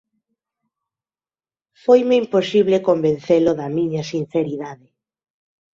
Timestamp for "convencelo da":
2.87-3.67